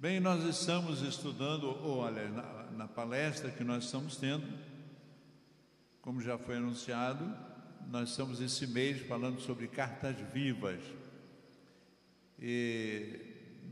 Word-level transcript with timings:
Bem, 0.00 0.20
nós 0.20 0.44
estamos 0.44 1.02
estudando, 1.02 1.64
ou 1.64 1.96
olha, 1.96 2.28
na, 2.28 2.62
na 2.70 2.86
palestra 2.86 3.50
que 3.50 3.64
nós 3.64 3.82
estamos 3.82 4.16
tendo, 4.16 4.46
como 6.00 6.22
já 6.22 6.38
foi 6.38 6.56
anunciado, 6.56 7.28
nós 7.90 8.10
estamos 8.10 8.40
esse 8.40 8.64
mês 8.64 9.04
falando 9.08 9.40
sobre 9.40 9.66
cartas 9.66 10.14
vivas. 10.32 10.78
E 12.38 13.18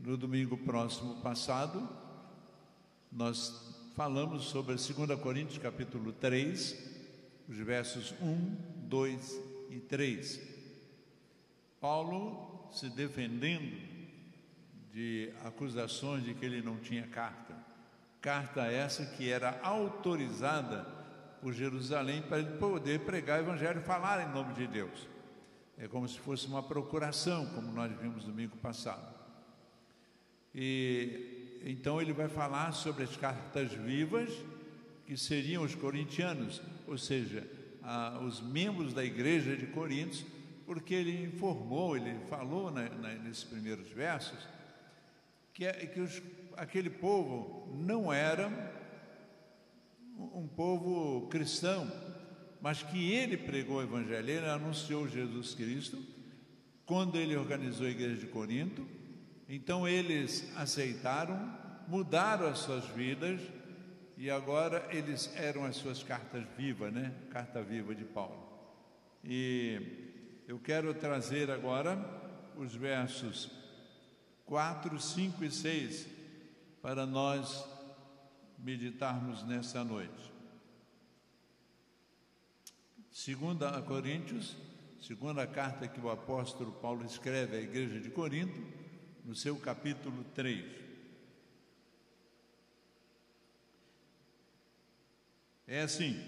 no 0.03 0.17
domingo 0.17 0.57
próximo 0.57 1.15
passado, 1.21 1.87
nós 3.09 3.73
falamos 3.95 4.47
sobre 4.49 4.75
2 4.75 5.17
Coríntios 5.21 5.59
capítulo 5.59 6.11
3, 6.11 6.77
os 7.47 7.57
versos 7.59 8.13
1, 8.21 8.55
2 8.89 9.41
e 9.69 9.79
3. 9.79 10.41
Paulo 11.79 12.67
se 12.73 12.89
defendendo 12.89 13.96
de 14.97 15.29
acusações 15.45 16.23
de 16.23 16.33
que 16.33 16.43
ele 16.43 16.59
não 16.59 16.77
tinha 16.77 17.05
carta. 17.05 17.55
Carta 18.19 18.63
essa 18.65 19.05
que 19.05 19.29
era 19.29 19.59
autorizada 19.61 20.87
por 21.39 21.53
Jerusalém 21.53 22.23
para 22.23 22.39
ele 22.39 22.57
poder 22.57 23.01
pregar 23.01 23.37
o 23.37 23.43
evangelho 23.43 23.79
e 23.79 23.83
falar 23.83 24.27
em 24.27 24.33
nome 24.33 24.55
de 24.55 24.65
Deus. 24.65 25.07
É 25.77 25.87
como 25.87 26.07
se 26.07 26.17
fosse 26.17 26.47
uma 26.47 26.63
procuração, 26.63 27.45
como 27.53 27.71
nós 27.71 27.91
vimos 28.01 28.23
domingo 28.23 28.57
passado. 28.57 29.13
E 30.55 31.59
então 31.63 32.01
ele 32.01 32.11
vai 32.11 32.27
falar 32.27 32.71
sobre 32.71 33.03
as 33.03 33.15
cartas 33.15 33.71
vivas, 33.71 34.31
que 35.05 35.15
seriam 35.15 35.63
os 35.63 35.75
corintianos, 35.75 36.59
ou 36.87 36.97
seja, 36.97 37.47
a, 37.83 38.17
os 38.23 38.41
membros 38.41 38.95
da 38.95 39.05
igreja 39.05 39.55
de 39.55 39.67
Coríntios, 39.67 40.25
porque 40.65 40.95
ele 40.95 41.23
informou, 41.23 41.95
ele 41.95 42.17
falou 42.27 42.71
na, 42.71 42.89
na, 42.89 43.13
nesses 43.13 43.43
primeiros 43.43 43.89
versos, 43.89 44.56
que, 45.57 45.65
é, 45.65 45.73
que 45.73 45.99
os, 45.99 46.21
aquele 46.55 46.87
povo 46.87 47.67
não 47.73 48.13
era 48.13 48.47
um 50.15 50.47
povo 50.47 51.27
cristão, 51.29 51.91
mas 52.61 52.83
que 52.83 53.11
ele 53.11 53.35
pregou 53.35 53.77
o 53.77 53.81
evangelho, 53.81 54.29
ele 54.29 54.45
anunciou 54.45 55.07
Jesus 55.07 55.55
Cristo, 55.55 55.97
quando 56.85 57.17
ele 57.17 57.35
organizou 57.35 57.87
a 57.87 57.89
igreja 57.89 58.17
de 58.17 58.27
Corinto, 58.27 58.87
então 59.49 59.87
eles 59.87 60.47
aceitaram, 60.55 61.51
mudaram 61.87 62.45
as 62.45 62.59
suas 62.59 62.85
vidas 62.89 63.41
e 64.15 64.29
agora 64.29 64.87
eles 64.91 65.35
eram 65.35 65.65
as 65.65 65.75
suas 65.75 66.03
cartas 66.03 66.43
vivas, 66.55 66.93
né? 66.93 67.11
Carta 67.31 67.63
viva 67.63 67.95
de 67.95 68.05
Paulo. 68.05 68.47
E 69.23 70.43
eu 70.47 70.59
quero 70.59 70.93
trazer 70.93 71.49
agora 71.49 71.97
os 72.55 72.75
versos 72.75 73.56
4, 74.47 74.97
5 74.97 75.43
e 75.43 75.51
6 75.51 76.07
para 76.81 77.05
nós 77.05 77.65
meditarmos 78.57 79.45
nessa 79.45 79.83
noite. 79.83 80.33
Segunda 83.11 83.77
a 83.77 83.81
Coríntios, 83.81 84.55
segunda 85.01 85.45
carta 85.45 85.87
que 85.87 85.99
o 85.99 86.09
apóstolo 86.09 86.71
Paulo 86.71 87.05
escreve 87.05 87.57
à 87.57 87.59
igreja 87.59 87.99
de 87.99 88.09
Corinto, 88.09 88.59
no 89.25 89.35
seu 89.35 89.57
capítulo 89.57 90.23
3. 90.33 90.65
É 95.67 95.81
assim: 95.81 96.23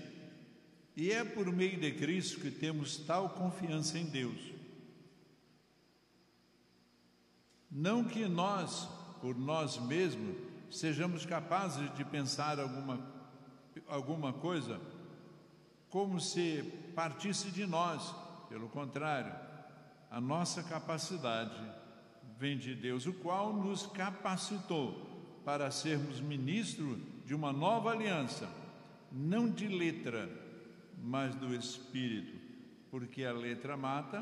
E 0.98 1.14
é 1.14 1.24
por 1.24 1.50
meio 1.54 1.80
de 1.80 1.94
Cristo 1.94 2.42
que 2.42 2.52
temos 2.52 2.98
tal 2.98 3.30
confiança 3.30 3.98
em 3.98 4.06
Deus 4.06 4.59
Não 7.80 8.04
que 8.04 8.26
nós, 8.28 8.90
por 9.22 9.38
nós 9.38 9.78
mesmos, 9.78 10.36
sejamos 10.70 11.26
capazes 11.26 11.90
de 11.96 12.04
pensar 12.04 12.60
alguma, 12.60 13.00
alguma 13.88 14.34
coisa 14.34 14.82
como 15.90 16.20
se 16.20 16.62
partisse 16.94 17.50
de 17.52 17.66
nós, 17.66 18.14
pelo 18.50 18.68
contrário, 18.68 19.34
a 20.12 20.20
nossa 20.20 20.62
capacidade 20.62 21.58
vem 22.38 22.58
de 22.58 22.76
Deus, 22.76 23.06
o 23.06 23.14
qual 23.14 23.54
nos 23.54 23.88
capacitou 23.88 25.40
para 25.46 25.72
sermos 25.72 26.20
ministros 26.20 27.00
de 27.26 27.34
uma 27.34 27.54
nova 27.54 27.92
aliança, 27.92 28.50
não 29.10 29.50
de 29.50 29.70
letra, 29.70 30.30
mas 31.02 31.34
do 31.34 31.56
Espírito, 31.56 32.38
porque 32.92 33.24
a 33.24 33.32
letra 33.32 33.78
mata, 33.78 34.22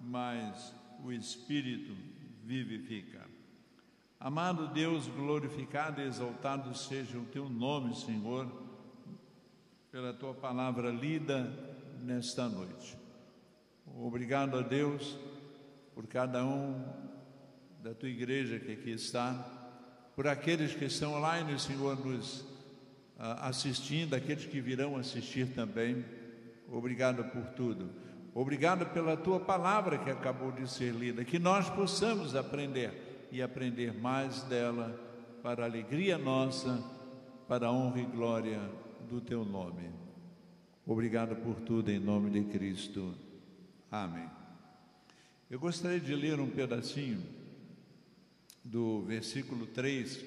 mas 0.00 0.72
o 1.02 1.10
Espírito 1.10 2.14
vivifica. 2.46 3.26
Amado 4.20 4.68
Deus, 4.68 5.08
glorificado 5.08 6.00
e 6.00 6.04
exaltado 6.04 6.72
seja 6.76 7.18
o 7.18 7.24
teu 7.24 7.48
nome, 7.48 7.94
Senhor, 7.96 8.50
pela 9.90 10.12
tua 10.14 10.32
palavra 10.32 10.90
lida 10.90 11.52
nesta 12.00 12.48
noite. 12.48 12.96
Obrigado 13.84 14.56
a 14.56 14.62
Deus 14.62 15.18
por 15.92 16.06
cada 16.06 16.44
um 16.44 16.84
da 17.82 17.92
tua 17.92 18.08
igreja 18.08 18.60
que 18.60 18.72
aqui 18.72 18.90
está, 18.90 19.34
por 20.14 20.28
aqueles 20.28 20.72
que 20.72 20.84
estão 20.84 21.14
online, 21.14 21.58
Senhor, 21.58 21.98
nos 22.06 22.44
ah, 23.18 23.48
assistindo, 23.48 24.14
aqueles 24.14 24.44
que 24.44 24.60
virão 24.60 24.96
assistir 24.96 25.48
também. 25.52 26.04
Obrigado 26.68 27.24
por 27.24 27.44
tudo. 27.54 27.90
Obrigado 28.38 28.84
pela 28.92 29.16
tua 29.16 29.40
palavra 29.40 29.96
que 29.96 30.10
acabou 30.10 30.52
de 30.52 30.68
ser 30.68 30.92
lida, 30.92 31.24
que 31.24 31.38
nós 31.38 31.70
possamos 31.70 32.36
aprender 32.36 33.28
e 33.32 33.40
aprender 33.40 33.94
mais 33.94 34.42
dela 34.42 34.94
para 35.42 35.62
a 35.62 35.66
alegria 35.66 36.18
nossa, 36.18 36.84
para 37.48 37.68
a 37.68 37.72
honra 37.72 37.98
e 37.98 38.04
glória 38.04 38.60
do 39.08 39.22
teu 39.22 39.42
nome. 39.42 39.90
Obrigado 40.84 41.34
por 41.36 41.60
tudo 41.60 41.90
em 41.90 41.98
nome 41.98 42.28
de 42.28 42.44
Cristo. 42.44 43.14
Amém. 43.90 44.28
Eu 45.48 45.58
gostaria 45.58 45.98
de 45.98 46.14
ler 46.14 46.38
um 46.38 46.50
pedacinho 46.50 47.22
do 48.62 49.00
versículo 49.00 49.66
3 49.68 50.22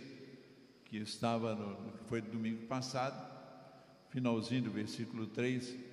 que 0.85 0.97
estava 0.97 1.53
no 1.53 1.77
foi 2.07 2.21
domingo 2.21 2.65
passado, 2.65 3.23
finalzinho 4.09 4.63
do 4.63 4.71
versículo 4.71 5.27
3 5.27 5.88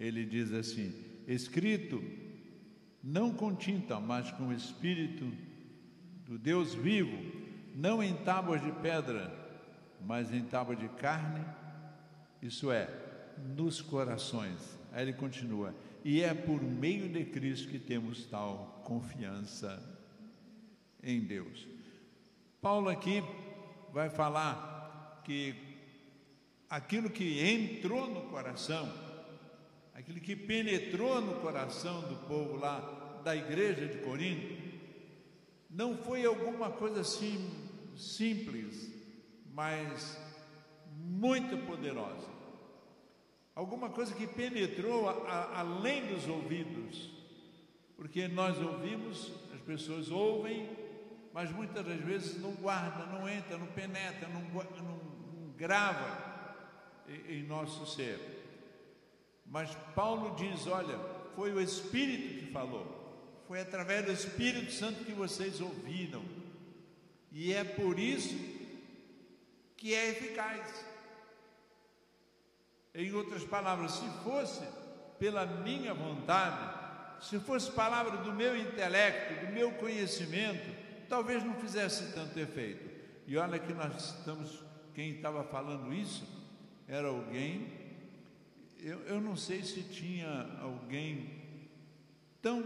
ele 0.00 0.24
diz 0.24 0.50
assim: 0.52 0.94
escrito 1.28 2.02
não 3.04 3.32
com 3.32 3.54
tinta, 3.54 4.00
mas 4.00 4.30
com 4.32 4.48
o 4.48 4.52
espírito 4.52 5.30
do 6.24 6.38
Deus 6.38 6.74
vivo, 6.74 7.16
não 7.74 8.02
em 8.02 8.14
tábuas 8.14 8.62
de 8.62 8.72
pedra, 8.72 9.32
mas 10.04 10.32
em 10.32 10.42
tábuas 10.42 10.78
de 10.78 10.88
carne, 10.88 11.44
isso 12.42 12.70
é, 12.70 12.88
nos 13.56 13.82
corações. 13.82 14.78
Aí 14.92 15.02
ele 15.02 15.12
continua: 15.12 15.74
e 16.02 16.22
é 16.22 16.32
por 16.32 16.62
meio 16.62 17.08
de 17.08 17.24
Cristo 17.26 17.68
que 17.68 17.78
temos 17.78 18.24
tal 18.24 18.82
confiança 18.84 19.82
em 21.02 21.20
Deus. 21.20 21.66
Paulo 22.60 22.88
aqui 22.88 23.22
vai 23.92 24.08
falar 24.08 25.22
que 25.24 25.54
aquilo 26.68 27.10
que 27.10 27.40
entrou 27.40 28.08
no 28.08 28.22
coração, 28.22 29.09
aquilo 29.94 30.20
que 30.20 30.36
penetrou 30.36 31.20
no 31.20 31.40
coração 31.40 32.00
do 32.02 32.16
povo 32.26 32.56
lá 32.56 33.20
da 33.24 33.36
igreja 33.36 33.86
de 33.86 33.98
Corinto, 33.98 34.60
não 35.68 35.96
foi 35.96 36.24
alguma 36.24 36.70
coisa 36.70 37.00
assim 37.00 37.50
simples, 37.96 38.90
mas 39.52 40.18
muito 40.96 41.56
poderosa. 41.66 42.28
Alguma 43.54 43.90
coisa 43.90 44.14
que 44.14 44.26
penetrou 44.26 45.08
a, 45.08 45.12
a, 45.12 45.60
além 45.60 46.06
dos 46.06 46.26
ouvidos, 46.26 47.10
porque 47.96 48.26
nós 48.26 48.58
ouvimos, 48.58 49.32
as 49.54 49.60
pessoas 49.60 50.10
ouvem, 50.10 50.68
mas 51.32 51.52
muitas 51.52 51.84
das 51.84 52.00
vezes 52.00 52.40
não 52.40 52.52
guarda, 52.52 53.06
não 53.06 53.28
entra, 53.28 53.58
não 53.58 53.66
penetra, 53.68 54.28
não, 54.28 54.40
não, 54.40 54.96
não 55.42 55.52
grava 55.56 56.56
em, 57.06 57.40
em 57.40 57.42
nosso 57.42 57.86
ser. 57.86 58.39
Mas 59.50 59.74
Paulo 59.96 60.36
diz: 60.36 60.66
olha, 60.68 60.96
foi 61.34 61.52
o 61.52 61.60
Espírito 61.60 62.46
que 62.46 62.52
falou, 62.52 62.86
foi 63.48 63.60
através 63.60 64.06
do 64.06 64.12
Espírito 64.12 64.72
Santo 64.72 65.04
que 65.04 65.12
vocês 65.12 65.60
ouviram, 65.60 66.22
e 67.32 67.52
é 67.52 67.64
por 67.64 67.98
isso 67.98 68.38
que 69.76 69.92
é 69.92 70.10
eficaz. 70.10 70.86
Em 72.94 73.12
outras 73.12 73.44
palavras, 73.44 73.92
se 73.92 74.08
fosse 74.22 74.64
pela 75.18 75.44
minha 75.44 75.92
vontade, 75.94 76.78
se 77.24 77.38
fosse 77.40 77.70
palavra 77.72 78.18
do 78.18 78.32
meu 78.32 78.56
intelecto, 78.56 79.46
do 79.46 79.52
meu 79.52 79.72
conhecimento, 79.72 80.74
talvez 81.08 81.44
não 81.44 81.54
fizesse 81.54 82.12
tanto 82.12 82.38
efeito. 82.38 82.88
E 83.26 83.36
olha 83.36 83.58
que 83.58 83.72
nós 83.72 84.16
estamos, 84.16 84.62
quem 84.94 85.10
estava 85.10 85.44
falando 85.44 85.92
isso 85.92 86.24
era 86.88 87.08
alguém 87.08 87.79
eu, 88.82 88.98
eu 89.00 89.20
não 89.20 89.36
sei 89.36 89.62
se 89.62 89.82
tinha 89.82 90.58
alguém 90.60 91.30
tão 92.40 92.62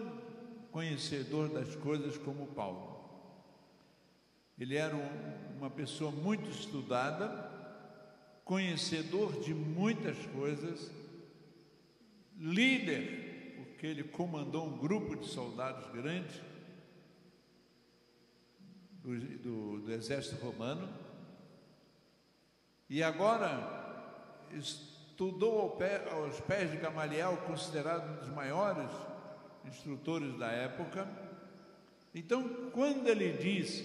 conhecedor 0.71 1.49
das 1.49 1.75
coisas 1.77 2.17
como 2.19 2.47
Paulo. 2.49 2.95
Ele 4.59 4.77
era 4.77 4.95
um, 4.95 5.57
uma 5.59 5.71
pessoa 5.71 6.11
muito 6.11 6.49
estudada, 6.49 7.51
conhecedor 8.45 9.41
de 9.41 9.53
muitas 9.53 10.17
coisas, 10.27 10.91
líder, 12.39 13.55
porque 13.57 13.87
ele 13.87 14.05
comandou 14.05 14.67
um 14.67 14.79
grupo 14.79 15.17
de 15.17 15.27
soldados 15.27 15.91
grande 15.93 16.43
do, 19.03 19.19
do, 19.19 19.81
do 19.81 19.93
exército 19.93 20.45
romano, 20.45 20.89
e 22.89 23.03
agora 23.03 24.47
estudou 25.15 25.79
aos 26.11 26.41
pés 26.41 26.73
de 26.73 26.77
Gamaliel, 26.77 27.37
considerado 27.47 28.11
um 28.11 28.17
dos 28.17 28.29
maiores 28.31 28.91
instrutores 29.65 30.37
da 30.37 30.51
época. 30.51 31.09
Então, 32.13 32.69
quando 32.73 33.07
ele 33.07 33.33
diz 33.35 33.85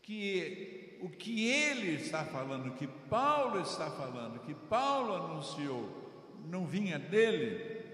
que 0.00 0.98
o 1.02 1.10
que 1.10 1.50
ele 1.50 1.96
está 1.96 2.24
falando, 2.24 2.74
que 2.76 2.86
Paulo 2.86 3.60
está 3.60 3.90
falando, 3.90 4.40
que 4.40 4.54
Paulo 4.54 5.14
anunciou, 5.14 6.34
não 6.46 6.66
vinha 6.66 6.98
dele, 6.98 7.84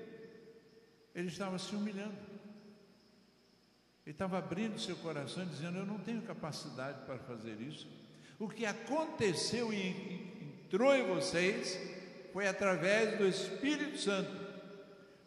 ele 1.12 1.26
estava 1.26 1.59
se 1.59 1.75
humilhando. 1.75 2.14
Ele 4.05 4.14
estava 4.14 4.38
abrindo 4.38 4.79
seu 4.79 4.94
coração, 4.97 5.44
dizendo: 5.44 5.79
Eu 5.79 5.87
não 5.87 5.99
tenho 5.99 6.23
capacidade 6.23 7.05
para 7.05 7.19
fazer 7.19 7.61
isso. 7.61 7.88
O 8.38 8.49
que 8.49 8.64
aconteceu 8.64 9.73
e 9.73 10.37
entrou 10.67 10.94
em 10.94 11.06
vocês 11.06 11.95
foi 12.37 12.47
através 12.47 13.17
do 13.17 13.27
Espírito 13.27 13.97
Santo. 13.97 14.31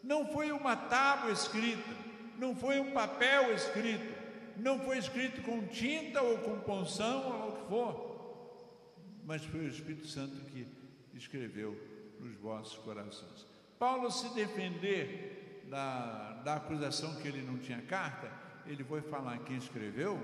Não 0.00 0.28
foi 0.28 0.52
uma 0.52 0.76
tábua 0.76 1.32
escrita, 1.32 1.90
não 2.38 2.54
foi 2.54 2.78
um 2.78 2.92
papel 2.92 3.52
escrito, 3.52 4.14
não 4.56 4.78
foi 4.78 4.98
escrito 4.98 5.42
com 5.42 5.66
tinta 5.66 6.22
ou 6.22 6.38
com 6.38 6.60
ponção 6.60 7.42
ou 7.42 7.48
o 7.48 7.52
que 7.56 7.68
for, 7.68 8.94
mas 9.24 9.44
foi 9.44 9.58
o 9.58 9.66
Espírito 9.66 10.06
Santo 10.06 10.36
que 10.52 10.64
escreveu 11.12 11.76
nos 12.20 12.36
vossos 12.36 12.78
corações. 12.78 13.44
Paulo 13.76 14.08
se 14.12 14.32
defender 14.32 15.66
da, 15.68 16.34
da 16.44 16.54
acusação 16.58 17.16
que 17.16 17.26
ele 17.26 17.42
não 17.42 17.58
tinha 17.58 17.82
carta, 17.82 18.30
ele 18.68 18.84
foi 18.84 19.02
falar 19.02 19.36
quem 19.38 19.56
escreveu 19.56 20.16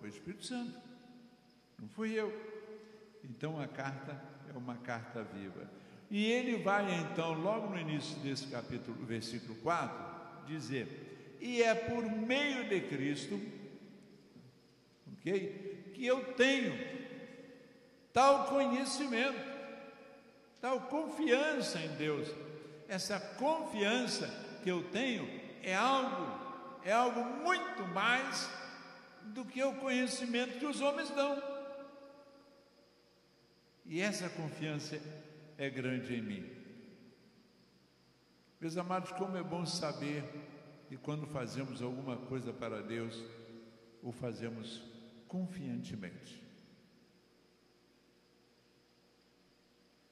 foi 0.00 0.08
o 0.08 0.12
Espírito 0.12 0.44
Santo, 0.44 0.76
não 1.78 1.88
fui 1.90 2.12
eu. 2.12 2.28
Então 3.22 3.60
a 3.60 3.68
carta 3.68 4.20
é 4.52 4.58
uma 4.58 4.74
carta 4.78 5.22
viva. 5.22 5.84
E 6.14 6.30
ele 6.30 6.58
vai 6.58 6.94
então, 6.94 7.32
logo 7.32 7.70
no 7.70 7.76
início 7.76 8.16
desse 8.20 8.46
capítulo, 8.46 9.04
versículo 9.04 9.56
4, 9.56 10.46
dizer: 10.46 11.36
E 11.40 11.60
é 11.60 11.74
por 11.74 12.04
meio 12.04 12.68
de 12.68 12.82
Cristo, 12.82 13.40
ok? 15.12 15.90
Que 15.92 16.06
eu 16.06 16.34
tenho 16.34 16.72
tal 18.12 18.46
conhecimento, 18.46 19.40
tal 20.60 20.82
confiança 20.82 21.80
em 21.80 21.88
Deus. 21.96 22.28
Essa 22.86 23.18
confiança 23.18 24.28
que 24.62 24.70
eu 24.70 24.84
tenho 24.84 25.28
é 25.64 25.74
algo, 25.74 26.30
é 26.84 26.92
algo 26.92 27.24
muito 27.42 27.82
mais 27.88 28.48
do 29.20 29.44
que 29.44 29.60
o 29.64 29.74
conhecimento 29.80 30.60
que 30.60 30.66
os 30.66 30.80
homens 30.80 31.10
dão. 31.10 31.42
E 33.84 34.00
essa 34.00 34.28
confiança 34.28 35.00
é 35.58 35.70
grande 35.70 36.14
em 36.14 36.22
mim. 36.22 36.50
Meus 38.60 38.76
amados, 38.76 39.12
como 39.12 39.36
é 39.36 39.42
bom 39.42 39.66
saber 39.66 40.24
que 40.88 40.96
quando 40.96 41.26
fazemos 41.26 41.82
alguma 41.82 42.16
coisa 42.16 42.52
para 42.52 42.82
Deus, 42.82 43.22
o 44.02 44.12
fazemos 44.12 44.82
confiantemente. 45.28 46.42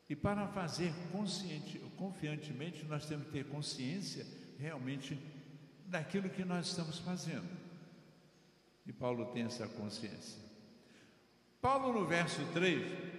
E 0.08 0.16
para 0.16 0.46
fazer 0.48 0.92
confiantemente, 1.96 2.84
nós 2.84 3.06
temos 3.06 3.26
que 3.26 3.32
ter 3.32 3.46
consciência 3.46 4.26
realmente 4.58 5.18
daquilo 5.86 6.28
que 6.28 6.44
nós 6.44 6.66
estamos 6.66 6.98
fazendo. 6.98 7.48
E 8.84 8.92
Paulo 8.92 9.26
tem 9.32 9.44
essa 9.44 9.66
consciência. 9.66 10.40
Paulo, 11.60 11.92
no 11.92 12.06
verso 12.06 12.44
3, 12.52 13.11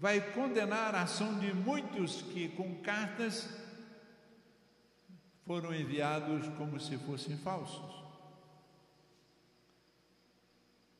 vai 0.00 0.32
condenar 0.32 0.94
a 0.94 1.02
ação 1.02 1.38
de 1.38 1.52
muitos 1.52 2.22
que, 2.22 2.48
com 2.50 2.76
cartas, 2.76 3.48
foram 5.44 5.74
enviados 5.74 6.46
como 6.56 6.78
se 6.78 6.96
fossem 6.98 7.36
falsos. 7.38 8.04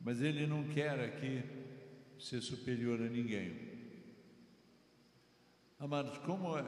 Mas 0.00 0.20
ele 0.20 0.46
não 0.46 0.64
quer 0.68 0.98
aqui 1.00 1.42
ser 2.18 2.40
superior 2.40 3.00
a 3.00 3.08
ninguém. 3.08 3.68
Amados, 5.78 6.18
como 6.18 6.58
é, 6.58 6.64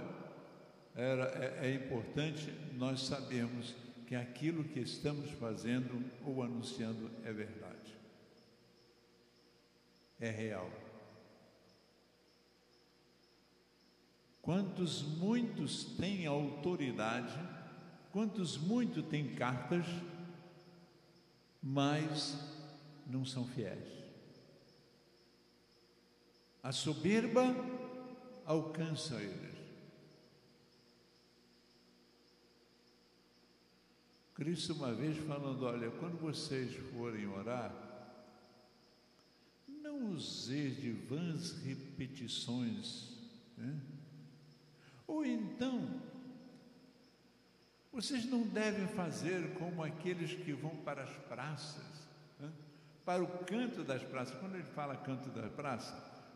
era, 0.94 1.24
é, 1.62 1.68
é 1.68 1.74
importante 1.74 2.52
nós 2.74 3.00
sabermos 3.06 3.74
que 4.06 4.14
aquilo 4.14 4.62
que 4.62 4.78
estamos 4.78 5.30
fazendo 5.32 6.04
ou 6.24 6.42
anunciando 6.42 7.10
é 7.24 7.32
verdade, 7.32 7.96
é 10.20 10.30
real. 10.30 10.70
Quantos 14.50 15.02
muitos 15.02 15.84
têm 15.96 16.26
autoridade, 16.26 17.38
quantos 18.10 18.58
muitos 18.58 19.04
têm 19.04 19.32
cartas, 19.36 19.86
mas 21.62 22.36
não 23.06 23.24
são 23.24 23.46
fiéis. 23.46 23.88
A 26.64 26.72
soberba 26.72 27.54
alcança 28.44 29.22
eles. 29.22 29.56
Cristo, 34.34 34.72
uma 34.72 34.92
vez 34.92 35.16
falando: 35.28 35.62
Olha, 35.64 35.92
quando 35.92 36.18
vocês 36.18 36.74
forem 36.92 37.28
orar, 37.28 37.72
não 39.68 40.10
useis 40.10 40.76
de 40.76 40.90
vãs 40.90 41.52
repetições. 41.62 43.16
Né? 43.56 43.80
Ou 45.10 45.26
então, 45.26 46.00
vocês 47.92 48.24
não 48.26 48.42
devem 48.42 48.86
fazer 48.86 49.54
como 49.54 49.82
aqueles 49.82 50.32
que 50.34 50.52
vão 50.52 50.76
para 50.76 51.02
as 51.02 51.10
praças, 51.26 51.82
né? 52.38 52.48
para 53.04 53.20
o 53.20 53.26
canto 53.44 53.82
das 53.82 54.04
praças. 54.04 54.38
Quando 54.38 54.54
ele 54.54 54.62
fala 54.62 54.96
canto 54.96 55.28
da 55.30 55.48
praça, 55.48 55.92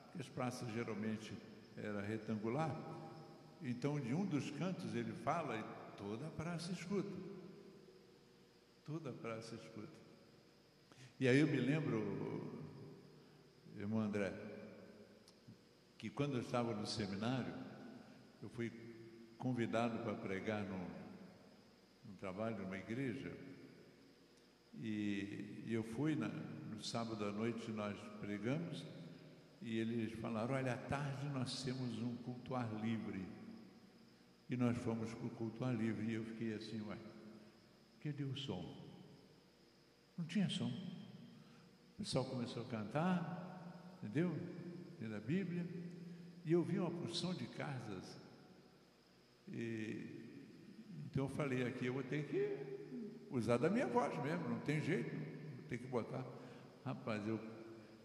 porque 0.06 0.22
as 0.22 0.28
praças 0.28 0.68
geralmente 0.72 1.32
era 1.76 2.02
retangular, 2.02 2.74
então 3.62 4.00
de 4.00 4.12
um 4.12 4.26
dos 4.26 4.50
cantos 4.50 4.92
ele 4.96 5.12
fala 5.12 5.56
e 5.56 5.64
toda 5.96 6.26
a 6.26 6.30
praça 6.30 6.72
escuta. 6.72 7.16
Toda 8.84 9.10
a 9.10 9.12
praça 9.12 9.54
escuta. 9.54 10.02
E 11.20 11.28
aí 11.28 11.38
eu 11.38 11.46
me 11.46 11.60
lembro, 11.60 12.60
irmão 13.78 14.00
André, 14.00 14.32
que 15.96 16.10
quando 16.10 16.34
eu 16.34 16.40
estava 16.40 16.74
no 16.74 16.84
seminário, 16.84 17.63
eu 18.44 18.50
fui 18.50 18.70
convidado 19.38 20.00
para 20.00 20.12
pregar 20.12 20.62
no 20.64 22.14
trabalho 22.18 22.58
numa 22.58 22.76
igreja 22.76 23.32
e, 24.74 25.62
e 25.64 25.72
eu 25.72 25.82
fui 25.82 26.14
na, 26.14 26.28
no 26.28 26.84
sábado 26.84 27.24
à 27.24 27.32
noite 27.32 27.70
nós 27.70 27.96
pregamos 28.20 28.84
e 29.62 29.78
eles 29.78 30.12
falaram, 30.20 30.56
olha, 30.56 30.74
à 30.74 30.76
tarde 30.76 31.26
nós 31.30 31.62
temos 31.62 31.98
um 32.02 32.16
culto 32.16 32.54
ar 32.54 32.70
livre. 32.82 33.26
E 34.50 34.58
nós 34.58 34.76
fomos 34.76 35.10
para 35.14 35.26
o 35.26 35.30
culto 35.30 35.64
ar 35.64 35.74
livre. 35.74 36.04
E 36.04 36.12
eu 36.12 36.24
fiquei 36.26 36.52
assim, 36.52 36.82
ué, 36.82 36.98
cadê 38.02 38.24
o 38.24 38.36
som? 38.36 38.62
Não 40.18 40.26
tinha 40.26 40.50
som. 40.50 40.68
O 40.68 41.96
pessoal 41.96 42.26
começou 42.26 42.62
a 42.62 42.66
cantar, 42.66 43.96
entendeu? 44.02 44.36
Lendo 45.00 45.14
a 45.14 45.20
Bíblia. 45.20 45.66
E 46.44 46.52
eu 46.52 46.62
vi 46.62 46.78
uma 46.78 46.90
porção 46.90 47.34
de 47.34 47.46
casas 47.46 48.22
e, 49.48 50.06
então 51.06 51.24
eu 51.24 51.28
falei 51.28 51.66
aqui, 51.66 51.86
eu 51.86 51.94
vou 51.94 52.02
ter 52.02 52.24
que 52.24 52.74
usar 53.30 53.56
da 53.56 53.68
minha 53.68 53.86
voz 53.86 54.12
mesmo, 54.22 54.48
não 54.48 54.60
tem 54.60 54.80
jeito, 54.80 55.14
ter 55.68 55.78
que 55.78 55.86
botar. 55.86 56.24
Rapaz, 56.84 57.26
eu, 57.26 57.40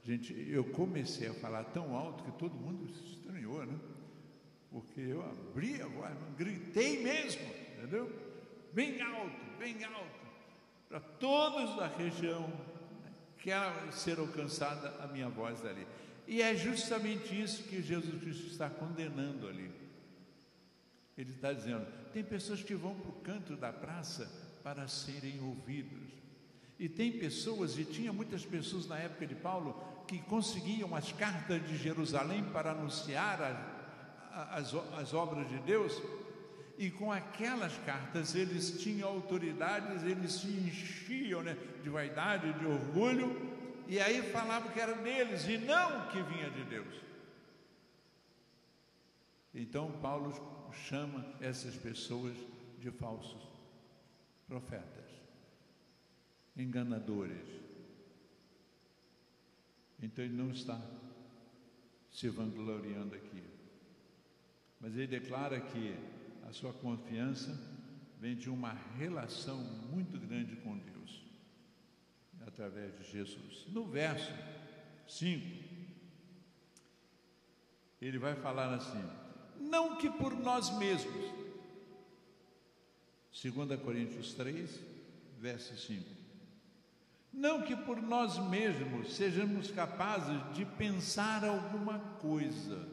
gente, 0.03 0.33
eu 0.49 0.63
comecei 0.63 1.27
a 1.27 1.33
falar 1.33 1.65
tão 1.65 1.95
alto 1.95 2.23
que 2.23 2.31
todo 2.37 2.53
mundo 2.53 2.87
se 2.93 3.03
estranhou, 3.13 3.65
né? 3.65 3.77
Porque 4.71 5.01
eu 5.01 5.23
abri 5.23 5.81
a 5.81 5.87
voz, 5.87 6.13
gritei 6.37 7.03
mesmo, 7.03 7.41
entendeu? 7.77 8.11
Bem 8.73 9.01
alto, 9.01 9.57
bem 9.57 9.83
alto, 9.83 10.19
para 10.87 10.99
todos 10.99 11.75
da 11.75 11.87
região 11.87 12.51
quer 13.39 13.91
ser 13.91 14.19
alcançada 14.19 15.03
a 15.03 15.07
minha 15.07 15.29
voz 15.29 15.61
dali. 15.61 15.87
E 16.27 16.41
é 16.41 16.55
justamente 16.55 17.39
isso 17.39 17.63
que 17.63 17.81
Jesus 17.81 18.21
Cristo 18.21 18.47
está 18.47 18.69
condenando 18.69 19.47
ali. 19.47 19.71
Ele 21.19 21.31
está 21.31 21.51
dizendo: 21.51 21.85
tem 22.13 22.23
pessoas 22.23 22.63
que 22.63 22.73
vão 22.73 22.95
para 22.95 23.09
o 23.09 23.21
canto 23.21 23.57
da 23.57 23.73
praça 23.73 24.31
para 24.63 24.87
serem 24.87 25.41
ouvidos. 25.41 26.07
E 26.79 26.87
tem 26.87 27.11
pessoas, 27.11 27.77
e 27.77 27.83
tinha 27.83 28.13
muitas 28.13 28.45
pessoas 28.45 28.87
na 28.87 28.97
época 28.97 29.27
de 29.27 29.35
Paulo, 29.35 29.75
que 30.07 30.17
conseguiam 30.19 30.95
as 30.95 31.11
cartas 31.11 31.61
de 31.67 31.75
Jerusalém 31.75 32.41
para 32.53 32.71
anunciar 32.71 33.41
a, 33.41 34.55
as, 34.55 34.73
as 34.73 35.13
obras 35.13 35.49
de 35.49 35.59
Deus, 35.59 36.01
e 36.77 36.89
com 36.89 37.11
aquelas 37.11 37.77
cartas 37.79 38.33
eles 38.33 38.81
tinham 38.81 39.09
autoridades, 39.09 40.03
eles 40.03 40.31
se 40.31 40.47
enchiam 40.47 41.41
né, 41.41 41.57
de 41.83 41.89
vaidade, 41.89 42.53
de 42.53 42.65
orgulho, 42.65 43.35
e 43.89 43.99
aí 43.99 44.21
falavam 44.31 44.71
que 44.71 44.79
era 44.79 44.93
deles 44.93 45.45
e 45.49 45.57
não 45.57 46.07
que 46.07 46.21
vinha 46.21 46.49
de 46.49 46.63
Deus. 46.63 46.95
Então 49.53 49.91
Paulo 49.91 50.58
chama 50.73 51.25
essas 51.39 51.75
pessoas 51.75 52.35
de 52.79 52.91
falsos 52.91 53.47
profetas, 54.47 55.05
enganadores. 56.55 57.47
Então 60.01 60.23
ele 60.23 60.35
não 60.35 60.51
está 60.51 60.81
se 62.11 62.29
vangloriando 62.29 63.15
aqui. 63.15 63.43
Mas 64.79 64.95
ele 64.95 65.07
declara 65.07 65.59
que 65.59 65.95
a 66.47 66.53
sua 66.53 66.73
confiança 66.73 67.51
vem 68.19 68.35
de 68.35 68.49
uma 68.49 68.73
relação 68.97 69.57
muito 69.91 70.17
grande 70.19 70.55
com 70.57 70.77
Deus, 70.77 71.23
através 72.45 72.97
de 72.97 73.03
Jesus. 73.11 73.65
No 73.67 73.85
verso 73.85 74.33
5, 75.07 75.45
ele 78.01 78.17
vai 78.17 78.35
falar 78.35 78.73
assim: 78.73 79.03
não 79.59 79.97
que 79.97 80.09
por 80.09 80.33
nós 80.33 80.69
mesmos, 80.77 81.33
2 83.31 83.79
Coríntios 83.81 84.33
3, 84.33 84.79
verso 85.39 85.77
5. 85.77 86.19
Não 87.31 87.61
que 87.61 87.75
por 87.75 88.01
nós 88.01 88.37
mesmos 88.49 89.15
sejamos 89.15 89.69
capazes 89.69 90.53
de 90.55 90.65
pensar 90.65 91.45
alguma 91.45 91.99
coisa. 92.19 92.87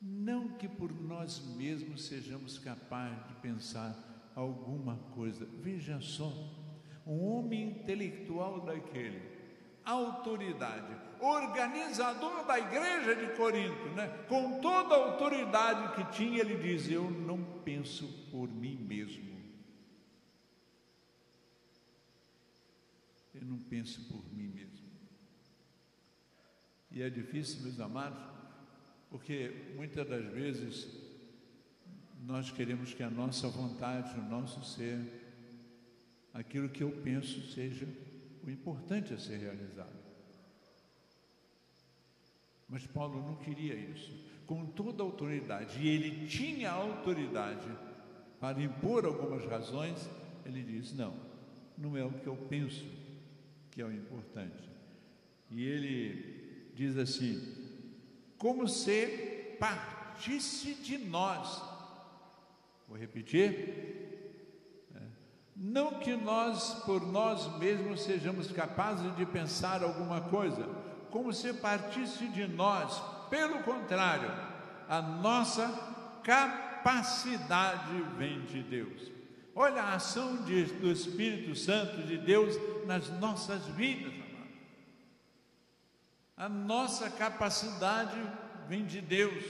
Não 0.00 0.50
que 0.50 0.68
por 0.68 0.92
nós 0.92 1.40
mesmos 1.56 2.04
sejamos 2.04 2.58
capazes 2.58 3.26
de 3.26 3.34
pensar 3.40 3.96
alguma 4.36 4.96
coisa. 5.14 5.46
Veja 5.60 6.00
só, 6.00 6.32
um 7.06 7.24
homem 7.24 7.70
intelectual 7.70 8.60
daquele, 8.60 9.20
autoridade, 9.84 10.94
organizador 11.20 12.44
da 12.46 12.58
igreja 12.58 13.14
de 13.14 13.36
Corinto, 13.36 13.88
né? 13.90 14.08
com 14.28 14.60
toda 14.60 14.94
a 14.94 14.98
autoridade 14.98 15.94
que 15.94 16.16
tinha, 16.16 16.40
ele 16.40 16.56
diz: 16.56 16.88
Eu 16.90 17.10
não 17.10 17.42
penso 17.64 18.06
por 18.30 18.48
mim 18.48 18.76
mesmo. 18.76 19.28
Eu 23.34 23.44
não 23.44 23.58
penso 23.58 24.02
por 24.08 24.24
mim 24.34 24.48
mesmo. 24.48 24.88
E 26.90 27.02
é 27.02 27.08
difícil, 27.08 27.62
meus 27.62 27.78
amados, 27.78 28.18
porque 29.10 29.72
muitas 29.76 30.08
das 30.08 30.24
vezes 30.24 30.88
nós 32.26 32.50
queremos 32.50 32.92
que 32.92 33.02
a 33.02 33.10
nossa 33.10 33.48
vontade, 33.48 34.18
o 34.18 34.22
nosso 34.22 34.64
ser, 34.64 34.98
aquilo 36.34 36.68
que 36.68 36.82
eu 36.82 36.90
penso 36.90 37.52
seja 37.52 37.86
o 38.44 38.50
importante 38.50 39.14
a 39.14 39.18
ser 39.18 39.38
realizado. 39.38 40.07
Mas 42.68 42.86
Paulo 42.86 43.22
não 43.22 43.36
queria 43.36 43.74
isso. 43.74 44.12
Com 44.46 44.66
toda 44.66 45.02
a 45.02 45.06
autoridade, 45.06 45.78
e 45.80 45.88
ele 45.88 46.26
tinha 46.26 46.70
autoridade 46.70 47.68
para 48.40 48.62
impor 48.62 49.04
algumas 49.04 49.44
razões, 49.44 50.08
ele 50.44 50.62
diz: 50.62 50.92
Não, 50.94 51.14
não 51.76 51.96
é 51.96 52.04
o 52.04 52.12
que 52.12 52.26
eu 52.26 52.36
penso 52.36 52.84
que 53.70 53.80
é 53.80 53.84
o 53.84 53.92
importante. 53.92 54.68
E 55.50 55.64
ele 55.64 56.70
diz 56.74 56.96
assim: 56.96 57.40
Como 58.36 58.68
se 58.68 59.56
partisse 59.58 60.74
de 60.74 60.98
nós. 60.98 61.62
Vou 62.86 62.96
repetir. 62.96 64.88
É. 64.94 65.00
Não 65.56 65.98
que 65.98 66.16
nós, 66.16 66.82
por 66.84 67.06
nós 67.06 67.58
mesmos, 67.58 68.02
sejamos 68.02 68.50
capazes 68.50 69.14
de 69.16 69.26
pensar 69.26 69.82
alguma 69.82 70.22
coisa, 70.22 70.64
como 71.10 71.32
se 71.32 71.52
partisse 71.54 72.26
de 72.28 72.46
nós. 72.46 73.02
Pelo 73.30 73.62
contrário, 73.62 74.30
a 74.88 75.02
nossa 75.02 75.68
capacidade 76.22 78.02
vem 78.16 78.40
de 78.42 78.62
Deus. 78.62 79.10
Olha 79.54 79.82
a 79.82 79.94
ação 79.94 80.44
de, 80.44 80.64
do 80.64 80.90
Espírito 80.90 81.54
Santo 81.54 82.02
de 82.02 82.16
Deus 82.16 82.54
nas 82.86 83.08
nossas 83.18 83.66
vidas, 83.66 84.12
amado. 84.12 84.48
A 86.36 86.48
nossa 86.48 87.10
capacidade 87.10 88.16
vem 88.68 88.86
de 88.86 89.00
Deus. 89.00 89.44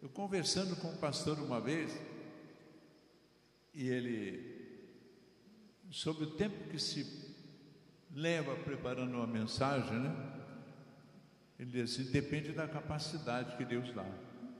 Eu 0.00 0.08
conversando 0.10 0.76
com 0.76 0.88
um 0.88 0.96
pastor 0.98 1.38
uma 1.40 1.60
vez, 1.60 1.98
e 3.74 3.88
ele, 3.88 4.80
sobre 5.90 6.24
o 6.24 6.30
tempo 6.30 6.70
que 6.70 6.78
se 6.78 7.25
leva 8.16 8.56
preparando 8.56 9.14
uma 9.14 9.26
mensagem, 9.26 10.00
né? 10.00 10.32
Ele 11.58 11.70
diz 11.70 11.92
assim: 11.92 12.10
depende 12.10 12.50
da 12.52 12.66
capacidade 12.66 13.56
que 13.56 13.64
Deus 13.64 13.92
dá. 13.92 14.06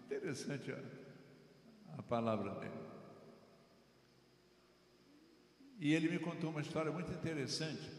Interessante 0.04 0.70
a, 0.70 0.78
a 1.98 2.02
palavra 2.02 2.54
dele. 2.60 2.86
E 5.78 5.94
ele 5.94 6.10
me 6.10 6.18
contou 6.18 6.50
uma 6.50 6.60
história 6.60 6.92
muito 6.92 7.10
interessante. 7.10 7.90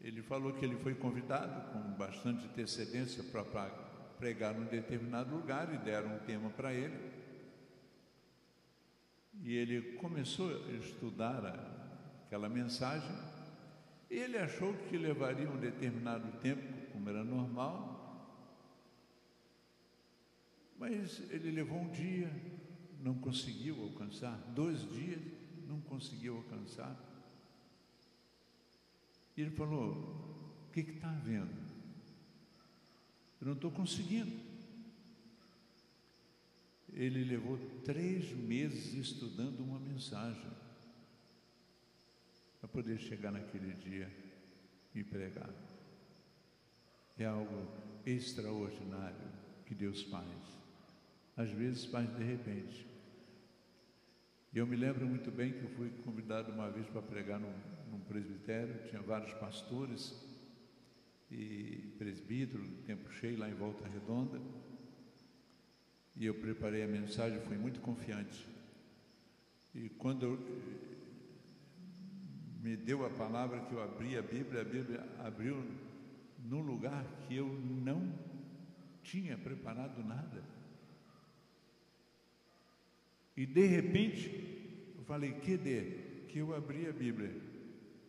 Ele 0.00 0.20
falou 0.20 0.52
que 0.52 0.64
ele 0.64 0.76
foi 0.76 0.96
convidado 0.96 1.72
com 1.72 1.92
bastante 1.92 2.44
antecedência 2.46 3.22
para 3.22 3.44
pregar 4.18 4.52
num 4.52 4.66
determinado 4.66 5.32
lugar 5.32 5.72
e 5.72 5.78
deram 5.78 6.16
um 6.16 6.18
tema 6.20 6.50
para 6.50 6.74
ele. 6.74 7.22
E 9.42 9.56
ele 9.56 9.96
começou 9.98 10.50
a 10.50 10.72
estudar 10.72 11.42
aquela 12.26 12.48
mensagem 12.48 13.31
ele 14.18 14.36
achou 14.36 14.74
que 14.88 14.96
levaria 14.98 15.48
um 15.50 15.58
determinado 15.58 16.30
tempo, 16.38 16.62
como 16.92 17.08
era 17.08 17.24
normal, 17.24 17.92
mas 20.78 21.22
ele 21.30 21.50
levou 21.50 21.78
um 21.78 21.90
dia, 21.90 22.30
não 23.00 23.14
conseguiu 23.14 23.82
alcançar, 23.82 24.36
dois 24.54 24.80
dias, 24.92 25.20
não 25.66 25.80
conseguiu 25.80 26.36
alcançar. 26.36 26.94
E 29.36 29.40
ele 29.40 29.50
falou: 29.50 29.92
O 30.68 30.72
que 30.72 30.80
está 30.80 31.08
havendo? 31.08 31.62
Eu 33.40 33.46
não 33.46 33.54
estou 33.54 33.70
conseguindo. 33.70 34.52
Ele 36.92 37.24
levou 37.24 37.58
três 37.82 38.30
meses 38.32 38.92
estudando 38.92 39.60
uma 39.60 39.80
mensagem 39.80 40.61
para 42.62 42.68
poder 42.68 42.96
chegar 43.00 43.32
naquele 43.32 43.74
dia 43.74 44.08
e 44.94 45.02
pregar. 45.02 45.50
É 47.18 47.24
algo 47.24 47.66
extraordinário 48.06 49.32
que 49.66 49.74
Deus 49.74 50.02
faz. 50.04 50.28
Às 51.36 51.50
vezes 51.50 51.86
faz 51.86 52.08
de 52.16 52.22
repente. 52.22 52.86
Eu 54.54 54.64
me 54.64 54.76
lembro 54.76 55.04
muito 55.04 55.28
bem 55.32 55.52
que 55.52 55.64
eu 55.64 55.70
fui 55.70 55.90
convidado 56.04 56.52
uma 56.52 56.70
vez 56.70 56.86
para 56.86 57.02
pregar 57.02 57.40
num, 57.40 57.52
num 57.90 57.98
presbitério, 58.00 58.88
tinha 58.88 59.02
vários 59.02 59.32
pastores 59.34 60.14
e 61.32 61.92
presbítero, 61.98 62.62
tempo 62.86 63.10
cheio 63.14 63.40
lá 63.40 63.48
em 63.48 63.54
Volta 63.54 63.88
Redonda. 63.88 64.40
E 66.14 66.26
eu 66.26 66.34
preparei 66.34 66.84
a 66.84 66.86
mensagem, 66.86 67.40
fui 67.40 67.58
muito 67.58 67.80
confiante. 67.80 68.46
E 69.74 69.88
quando 69.88 70.26
eu, 70.26 70.91
me 72.62 72.76
deu 72.76 73.04
a 73.04 73.10
palavra 73.10 73.58
que 73.60 73.72
eu 73.72 73.82
abri 73.82 74.16
a 74.16 74.22
Bíblia, 74.22 74.60
a 74.60 74.64
Bíblia 74.64 75.08
abriu 75.18 75.64
num 76.38 76.60
lugar 76.62 77.04
que 77.26 77.34
eu 77.34 77.48
não 77.48 78.16
tinha 79.02 79.36
preparado 79.36 80.02
nada. 80.04 80.44
E 83.36 83.44
de 83.44 83.66
repente, 83.66 84.94
eu 84.96 85.02
falei, 85.04 85.32
que 85.32 85.56
de? 85.56 86.26
Que 86.28 86.38
eu 86.38 86.54
abri 86.54 86.86
a 86.86 86.92
Bíblia. 86.92 87.34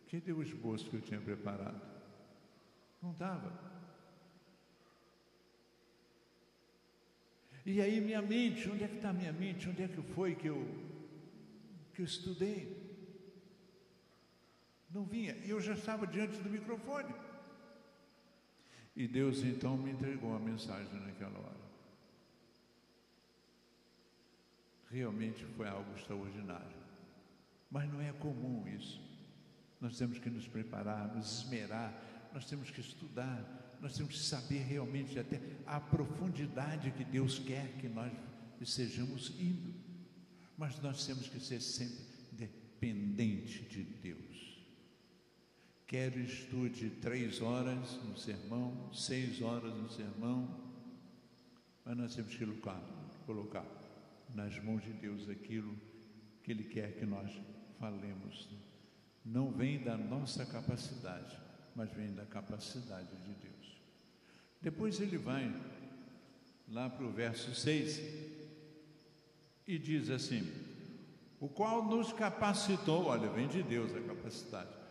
Que 0.06 0.20
deu 0.20 0.36
o 0.36 0.42
esboço 0.42 0.88
que 0.88 0.96
eu 0.96 1.00
tinha 1.00 1.20
preparado? 1.20 1.82
Não 3.02 3.10
estava. 3.10 3.74
E 7.66 7.80
aí 7.80 8.00
minha 8.00 8.22
mente, 8.22 8.70
onde 8.70 8.84
é 8.84 8.88
que 8.88 8.96
está 8.96 9.12
minha 9.12 9.32
mente? 9.32 9.68
Onde 9.68 9.82
é 9.82 9.88
que 9.88 10.00
foi 10.00 10.36
que 10.36 10.46
eu, 10.46 10.64
que 11.92 12.02
eu 12.02 12.04
estudei? 12.04 12.83
Não 14.94 15.04
vinha. 15.04 15.34
E 15.44 15.50
eu 15.50 15.60
já 15.60 15.74
estava 15.74 16.06
diante 16.06 16.40
do 16.40 16.48
microfone. 16.48 17.12
E 18.94 19.08
Deus 19.08 19.42
então 19.42 19.76
me 19.76 19.90
entregou 19.90 20.36
a 20.36 20.38
mensagem 20.38 21.00
naquela 21.00 21.36
hora. 21.36 21.64
Realmente 24.88 25.44
foi 25.56 25.66
algo 25.66 25.92
extraordinário. 25.96 26.84
Mas 27.68 27.92
não 27.92 28.00
é 28.00 28.12
comum 28.12 28.68
isso. 28.68 29.02
nós 29.80 29.98
temos 29.98 30.18
que 30.18 30.30
nos 30.30 30.46
preparar, 30.46 31.14
nos 31.14 31.40
esmerar, 31.40 31.92
nós 32.32 32.46
temos 32.46 32.70
que 32.70 32.80
estudar, 32.80 33.76
nós 33.82 33.94
temos 33.94 34.14
que 34.14 34.22
saber 34.22 34.60
realmente 34.60 35.18
até 35.18 35.40
a 35.66 35.78
profundidade 35.78 36.92
que 36.92 37.04
Deus 37.04 37.38
quer 37.38 37.76
que 37.78 37.88
nós 37.88 38.10
estejamos 38.60 39.38
indo. 39.40 39.74
Mas 40.56 40.80
nós 40.80 41.04
temos 41.04 41.28
que 41.28 41.40
ser 41.40 41.60
sempre 41.60 42.04
dependente 42.32 43.62
de 43.64 43.82
Deus. 43.82 44.53
Quero 45.94 46.18
estude 46.18 46.90
três 46.90 47.40
horas 47.40 48.00
no 48.02 48.16
sermão, 48.18 48.92
seis 48.92 49.40
horas 49.40 49.72
no 49.76 49.88
sermão, 49.88 50.52
mas 51.84 51.96
nós 51.96 52.12
temos 52.16 52.34
que 52.34 52.44
colocar, 52.44 52.82
colocar 53.24 53.66
nas 54.34 54.58
mãos 54.58 54.82
de 54.82 54.92
Deus 54.92 55.28
aquilo 55.28 55.72
que 56.42 56.50
Ele 56.50 56.64
quer 56.64 56.98
que 56.98 57.06
nós 57.06 57.30
falemos 57.78 58.48
não 59.24 59.52
vem 59.52 59.84
da 59.84 59.96
nossa 59.96 60.44
capacidade, 60.44 61.38
mas 61.76 61.92
vem 61.92 62.12
da 62.12 62.24
capacidade 62.24 63.16
de 63.18 63.32
Deus. 63.34 63.80
Depois 64.60 64.98
ele 64.98 65.16
vai 65.16 65.48
lá 66.70 66.90
para 66.90 67.06
o 67.06 67.12
verso 67.12 67.54
6 67.54 68.00
e 69.64 69.78
diz 69.78 70.10
assim: 70.10 70.42
O 71.38 71.48
qual 71.48 71.84
nos 71.84 72.12
capacitou, 72.12 73.04
olha, 73.04 73.30
vem 73.30 73.46
de 73.46 73.62
Deus 73.62 73.94
a 73.94 74.00
capacidade, 74.00 74.83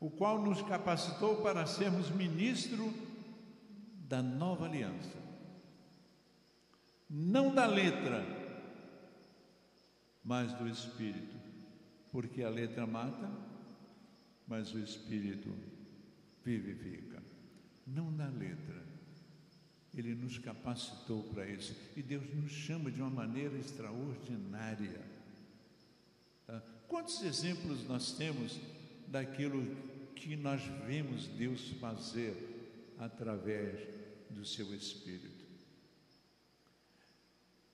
o 0.00 0.10
qual 0.10 0.42
nos 0.42 0.62
capacitou 0.62 1.42
para 1.42 1.66
sermos 1.66 2.10
ministro 2.10 2.92
da 4.08 4.22
nova 4.22 4.66
aliança, 4.66 5.16
não 7.08 7.54
da 7.54 7.66
letra, 7.66 8.24
mas 10.22 10.52
do 10.54 10.68
Espírito, 10.68 11.36
porque 12.10 12.42
a 12.42 12.50
letra 12.50 12.86
mata, 12.86 13.30
mas 14.46 14.72
o 14.74 14.78
Espírito 14.78 15.52
vivifica. 16.44 17.22
Não 17.86 18.10
na 18.10 18.28
letra. 18.28 18.84
Ele 19.94 20.14
nos 20.14 20.38
capacitou 20.38 21.22
para 21.24 21.48
isso. 21.48 21.74
E 21.96 22.02
Deus 22.02 22.22
nos 22.34 22.50
chama 22.50 22.90
de 22.90 23.00
uma 23.00 23.10
maneira 23.10 23.56
extraordinária. 23.56 25.00
Tá? 26.46 26.62
Quantos 26.86 27.22
exemplos 27.22 27.86
nós 27.88 28.12
temos 28.12 28.60
daquilo 29.08 29.64
que 30.14 30.36
nós 30.36 30.62
vemos 30.86 31.26
Deus 31.28 31.70
fazer 31.80 32.94
através 32.98 33.80
do 34.30 34.44
seu 34.44 34.74
Espírito? 34.74 35.46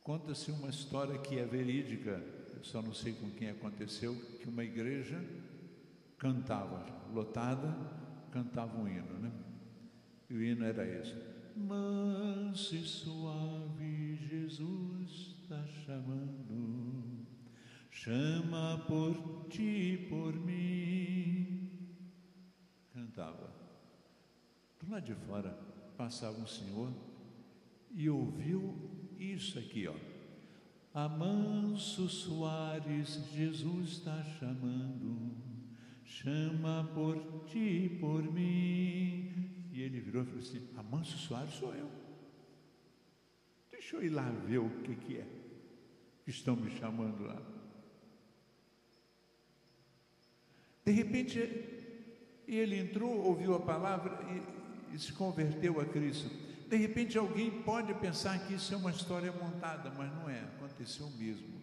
Conta-se 0.03 0.51
uma 0.51 0.69
história 0.69 1.17
que 1.19 1.39
é 1.39 1.45
verídica, 1.45 2.21
eu 2.57 2.65
só 2.65 2.83
não 2.83 2.93
sei 2.93 3.13
com 3.13 3.31
quem 3.31 3.51
aconteceu, 3.51 4.15
que 4.41 4.49
uma 4.49 4.65
igreja 4.65 5.23
cantava, 6.19 6.85
lotada, 7.13 7.73
cantava 8.33 8.77
um 8.79 8.89
hino, 8.89 9.19
né? 9.21 9.33
E 10.29 10.35
o 10.35 10.43
hino 10.43 10.65
era 10.65 10.85
esse: 10.85 11.15
Manso 11.57 12.75
e 12.75 12.83
suave, 12.83 14.17
Jesus 14.29 15.37
está 15.43 15.65
chamando, 15.85 17.12
chama 17.93 18.85
por 18.89 19.47
ti, 19.49 20.07
por 20.09 20.35
mim. 20.35 21.71
Cantava. 22.93 23.53
Do 24.81 24.91
lado 24.91 25.05
de 25.05 25.15
fora 25.15 25.57
passava 25.97 26.37
um 26.39 26.47
senhor 26.47 26.93
e 27.95 28.11
ouviu 28.11 28.75
isso 29.19 29.59
aqui, 29.59 29.87
ó. 29.87 29.95
Amanso 30.93 32.09
Soares, 32.09 33.25
Jesus 33.33 33.91
está 33.93 34.23
chamando 34.25 35.53
chama 36.05 36.91
por 36.95 37.45
ti, 37.47 37.97
por 38.01 38.23
mim. 38.23 39.69
E 39.73 39.81
ele 39.81 40.01
virou 40.01 40.23
e 40.23 40.27
falou 40.27 40.41
assim: 40.41 40.69
Amanso 40.77 41.17
Soares 41.19 41.55
sou 41.55 41.75
eu. 41.75 41.91
Deixa 43.71 43.97
eu 43.97 44.05
ir 44.05 44.11
lá 44.11 44.29
ver 44.31 44.59
o 44.59 44.71
que, 44.83 44.95
que 44.95 45.17
é 45.17 45.27
estão 46.27 46.55
me 46.55 46.71
chamando 46.71 47.25
lá. 47.25 47.41
De 50.85 50.93
repente, 50.93 51.39
ele 52.47 52.79
entrou, 52.79 53.25
ouviu 53.25 53.55
a 53.55 53.61
palavra 53.61 54.19
e, 54.91 54.95
e 54.95 54.99
se 54.99 55.13
converteu 55.13 55.81
a 55.81 55.85
Cristo. 55.85 56.29
De 56.69 56.77
repente, 56.77 57.17
alguém 57.19 57.51
pode 57.63 57.95
pensar 57.95 58.47
que 58.47 58.55
isso 58.55 58.75
é 58.75 58.77
uma 58.77 58.91
história 58.91 59.31
montada, 59.31 59.91
mas 59.91 60.13
não 60.15 60.29
é, 60.29 60.41
aconteceu 60.41 61.09
mesmo, 61.11 61.61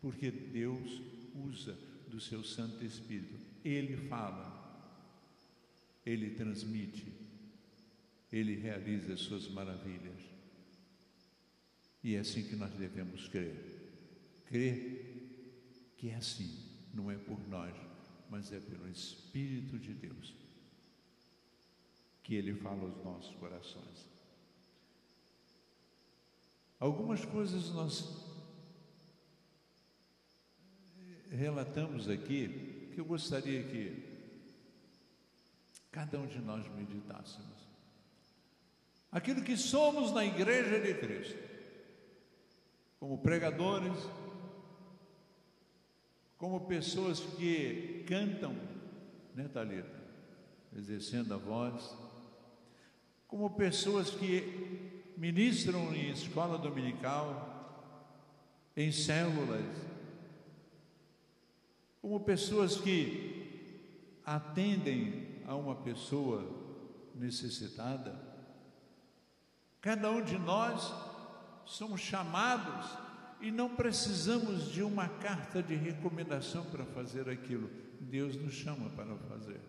porque 0.00 0.30
Deus 0.30 1.02
usa 1.34 1.76
do 2.08 2.20
seu 2.20 2.42
Santo 2.42 2.84
Espírito. 2.84 3.34
Ele 3.64 3.96
fala, 4.08 4.54
ele 6.04 6.30
transmite, 6.30 7.12
ele 8.32 8.54
realiza 8.54 9.14
as 9.14 9.20
suas 9.20 9.48
maravilhas. 9.48 10.22
E 12.02 12.14
é 12.14 12.20
assim 12.20 12.44
que 12.44 12.54
nós 12.54 12.72
devemos 12.72 13.26
crer. 13.28 13.56
Crer 14.46 15.92
que 15.96 16.10
é 16.10 16.14
assim, 16.14 16.56
não 16.94 17.10
é 17.10 17.16
por 17.16 17.40
nós, 17.48 17.74
mas 18.28 18.52
é 18.52 18.60
pelo 18.60 18.88
Espírito 18.88 19.78
de 19.78 19.94
Deus 19.94 20.34
que 22.22 22.34
ele 22.34 22.54
fala 22.54 22.82
aos 22.82 23.04
nossos 23.04 23.34
corações. 23.36 24.06
Algumas 26.80 27.24
coisas 27.24 27.70
nós 27.70 28.26
relatamos 31.30 32.08
aqui 32.08 32.90
que 32.92 33.00
eu 33.00 33.04
gostaria 33.04 33.62
que 33.62 34.16
cada 35.92 36.18
um 36.18 36.26
de 36.26 36.40
nós 36.40 36.66
meditássemos. 36.74 37.56
Aquilo 39.10 39.42
que 39.42 39.56
somos 39.56 40.12
na 40.12 40.24
Igreja 40.24 40.80
de 40.80 40.94
Cristo, 40.94 41.38
como 42.98 43.18
pregadores, 43.18 43.96
como 46.38 46.66
pessoas 46.66 47.20
que 47.20 48.04
cantam, 48.06 48.54
né, 49.34 49.48
Thalita? 49.48 50.04
Exercendo 50.76 51.32
a 51.32 51.36
voz, 51.38 51.96
como 53.26 53.50
pessoas 53.50 54.10
que 54.10 55.12
ministram 55.16 55.94
em 55.94 56.10
escola 56.10 56.58
dominical, 56.58 57.54
em 58.76 58.92
células, 58.92 59.64
como 62.02 62.20
pessoas 62.20 62.76
que 62.76 64.20
atendem 64.24 65.40
a 65.46 65.54
uma 65.54 65.76
pessoa 65.76 66.44
necessitada. 67.14 68.14
Cada 69.80 70.10
um 70.10 70.22
de 70.22 70.36
nós 70.38 70.92
somos 71.64 72.00
chamados 72.00 73.05
e 73.40 73.50
não 73.50 73.74
precisamos 73.74 74.70
de 74.72 74.82
uma 74.82 75.08
carta 75.08 75.62
de 75.62 75.74
recomendação 75.74 76.64
para 76.66 76.84
fazer 76.84 77.28
aquilo. 77.28 77.70
Deus 78.00 78.36
nos 78.36 78.54
chama 78.54 78.90
para 78.90 79.16
fazer. 79.28 79.60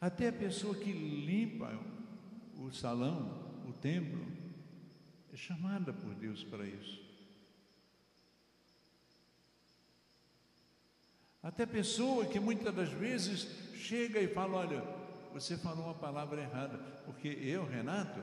Até 0.00 0.28
a 0.28 0.32
pessoa 0.32 0.74
que 0.74 0.92
limpa 0.92 1.78
o 2.56 2.70
salão, 2.72 3.62
o 3.68 3.72
templo, 3.72 4.26
é 5.32 5.36
chamada 5.36 5.92
por 5.92 6.14
Deus 6.14 6.42
para 6.44 6.66
isso. 6.66 7.00
Até 11.42 11.66
pessoa 11.66 12.26
que 12.26 12.38
muitas 12.38 12.74
das 12.74 12.90
vezes 12.90 13.48
chega 13.74 14.20
e 14.20 14.28
fala: 14.28 14.58
Olha, 14.58 14.82
você 15.32 15.56
falou 15.56 15.86
uma 15.86 15.94
palavra 15.94 16.40
errada, 16.40 16.78
porque 17.04 17.28
eu, 17.28 17.66
Renato, 17.66 18.22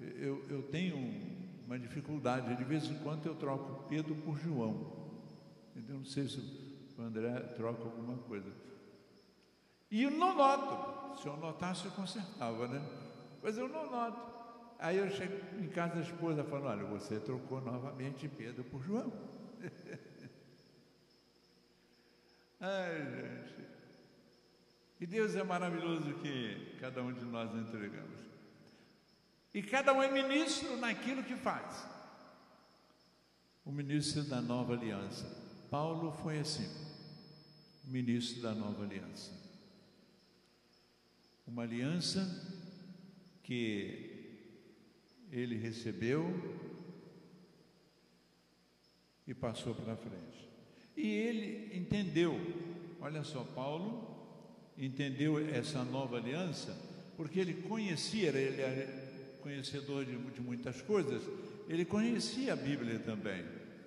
eu, 0.00 0.44
eu 0.50 0.62
tenho 0.64 1.43
uma 1.66 1.78
dificuldade, 1.78 2.56
de 2.56 2.64
vez 2.64 2.84
em 2.84 2.98
quando 2.98 3.26
eu 3.26 3.34
troco 3.34 3.84
Pedro 3.88 4.14
por 4.16 4.38
João. 4.38 5.04
Então, 5.76 5.96
não 5.96 6.04
sei 6.04 6.28
se 6.28 6.38
o 6.98 7.02
André 7.02 7.40
troca 7.56 7.82
alguma 7.82 8.16
coisa. 8.18 8.50
E 9.90 10.02
eu 10.02 10.10
não 10.10 10.34
noto. 10.34 11.20
Se 11.20 11.26
eu 11.26 11.36
notasse, 11.36 11.84
eu 11.86 11.92
consertava, 11.92 12.68
né? 12.68 12.82
Mas 13.42 13.56
eu 13.56 13.68
não 13.68 13.90
noto. 13.90 14.34
Aí 14.78 14.98
eu 14.98 15.10
chego 15.10 15.34
em 15.62 15.68
casa 15.68 15.94
da 15.94 16.00
esposa 16.00 16.44
falo, 16.44 16.66
olha, 16.66 16.84
você 16.84 17.18
trocou 17.18 17.60
novamente 17.60 18.28
Pedro 18.28 18.64
por 18.64 18.82
João. 18.82 19.12
Ai, 22.60 23.04
gente. 23.04 23.54
E 25.00 25.06
Deus 25.06 25.34
é 25.34 25.42
maravilhoso 25.42 26.14
que 26.14 26.76
cada 26.80 27.02
um 27.02 27.12
de 27.12 27.24
nós 27.24 27.54
entregamos. 27.54 28.33
E 29.54 29.62
cada 29.62 29.92
um 29.92 30.02
é 30.02 30.10
ministro 30.10 30.76
naquilo 30.76 31.22
que 31.22 31.36
faz. 31.36 31.86
O 33.64 33.70
ministro 33.70 34.24
da 34.24 34.42
nova 34.42 34.74
aliança. 34.74 35.24
Paulo 35.70 36.12
foi 36.12 36.40
assim, 36.40 36.68
ministro 37.84 38.42
da 38.42 38.52
nova 38.52 38.82
aliança. 38.82 39.32
Uma 41.46 41.62
aliança 41.62 42.20
que 43.44 44.42
ele 45.30 45.56
recebeu 45.56 46.24
e 49.26 49.32
passou 49.32 49.74
para 49.74 49.96
frente. 49.96 50.48
E 50.96 51.06
ele 51.06 51.76
entendeu, 51.78 52.38
olha 53.00 53.22
só, 53.22 53.44
Paulo 53.44 54.14
entendeu 54.76 55.38
essa 55.38 55.84
nova 55.84 56.16
aliança 56.16 56.76
porque 57.16 57.38
ele 57.38 57.62
conhecia, 57.62 58.30
ele 58.30 59.03
conhecedor 59.44 60.06
de, 60.06 60.16
de 60.16 60.40
muitas 60.40 60.80
coisas, 60.80 61.22
ele 61.68 61.84
conhecia 61.84 62.54
a 62.54 62.56
Bíblia 62.56 62.98
também, 62.98 63.44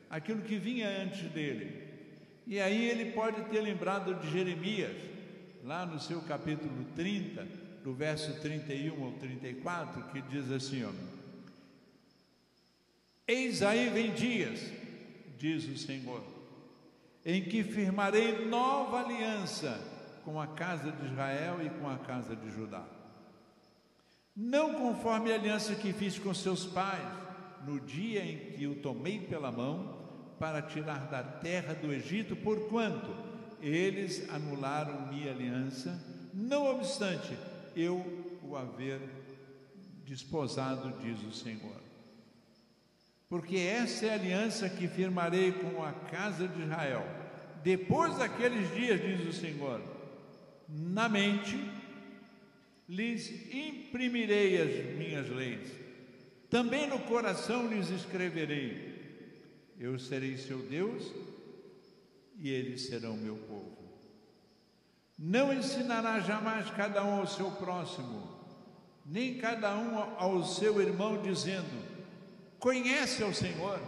aquilo 0.07 0.43
que 0.43 0.57
vinha 0.57 0.87
antes 0.87 1.23
dele. 1.31 1.85
E 2.45 2.59
aí 2.59 2.87
ele 2.87 3.11
pode 3.11 3.41
ter 3.45 3.59
lembrado 3.59 4.13
de 4.21 4.31
Jeremias, 4.31 4.95
lá 5.63 5.83
no 5.85 5.99
seu 5.99 6.21
capítulo 6.21 6.85
30, 6.95 7.45
do 7.83 7.93
verso 7.93 8.39
31 8.39 9.03
ao 9.03 9.11
34, 9.13 10.03
que 10.11 10.21
diz 10.21 10.49
assim: 10.51 10.83
ó, 10.85 10.91
Eis 13.27 13.63
aí 13.63 13.89
vem 13.89 14.13
dias, 14.13 14.61
diz 15.37 15.67
o 15.67 15.77
Senhor, 15.77 16.23
em 17.25 17.43
que 17.43 17.63
firmarei 17.63 18.45
nova 18.45 19.01
aliança 19.01 19.81
com 20.23 20.39
a 20.39 20.47
casa 20.47 20.91
de 20.91 21.05
Israel 21.07 21.57
e 21.65 21.69
com 21.71 21.89
a 21.89 21.97
casa 21.97 22.35
de 22.35 22.49
Judá. 22.51 22.96
Não 24.39 24.75
conforme 24.75 25.31
a 25.31 25.35
aliança 25.35 25.73
que 25.73 25.91
fiz 25.91 26.19
com 26.19 26.31
seus 26.31 26.63
pais, 26.63 27.01
no 27.65 27.79
dia 27.79 28.23
em 28.23 28.51
que 28.51 28.67
o 28.67 28.75
tomei 28.75 29.19
pela 29.19 29.51
mão 29.51 29.97
para 30.37 30.61
tirar 30.61 31.07
da 31.07 31.23
terra 31.23 31.73
do 31.73 31.91
Egito, 31.91 32.35
porquanto 32.35 33.09
eles 33.59 34.29
anularam 34.29 35.07
minha 35.07 35.31
aliança, 35.31 35.99
não 36.35 36.67
obstante 36.67 37.35
eu 37.75 38.05
o 38.43 38.55
haver 38.55 39.01
desposado, 40.05 40.93
diz 41.01 41.19
o 41.23 41.33
Senhor. 41.33 41.81
Porque 43.27 43.57
essa 43.57 44.05
é 44.05 44.11
a 44.11 44.13
aliança 44.13 44.69
que 44.69 44.87
firmarei 44.87 45.51
com 45.51 45.83
a 45.83 45.91
casa 45.91 46.47
de 46.47 46.61
Israel. 46.61 47.03
Depois 47.63 48.15
daqueles 48.19 48.71
dias, 48.75 49.01
diz 49.01 49.27
o 49.27 49.33
Senhor, 49.33 49.81
na 50.69 51.09
mente 51.09 51.57
lhes 52.87 53.29
imprimirei 53.53 54.61
as 54.61 54.95
minhas 54.95 55.29
leis, 55.29 55.69
também 56.49 56.87
no 56.87 56.99
coração 56.99 57.67
lhes 57.67 57.89
escreverei. 57.89 58.95
Eu 59.79 59.99
serei 59.99 60.37
seu 60.37 60.59
Deus 60.59 61.11
e 62.39 62.49
eles 62.49 62.87
serão 62.87 63.17
meu 63.17 63.35
povo. 63.35 63.77
Não 65.19 65.53
ensinará 65.53 66.19
jamais 66.19 66.69
cada 66.71 67.03
um 67.03 67.19
ao 67.19 67.27
seu 67.27 67.51
próximo, 67.51 68.37
nem 69.05 69.37
cada 69.37 69.75
um 69.75 69.97
ao 69.97 70.45
seu 70.45 70.79
irmão, 70.81 71.21
dizendo: 71.21 71.67
Conhece 72.59 73.23
ao 73.23 73.33
Senhor, 73.33 73.79